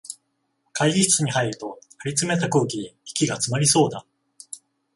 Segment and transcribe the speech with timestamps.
[0.73, 4.03] 会議室に入ると、張りつめた空気で息がつまりそうだ